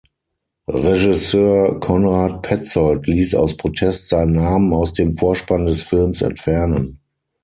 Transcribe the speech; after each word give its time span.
Regisseur 0.67 1.79
Konrad 1.79 2.41
Petzold 2.41 3.05
ließ 3.05 3.35
aus 3.35 3.55
Protest 3.55 4.09
seinen 4.09 4.33
Namen 4.33 4.73
aus 4.73 4.95
dem 4.95 5.15
Vorspann 5.15 5.67
des 5.67 5.83
Films 5.83 6.23
entfernen. 6.23 6.97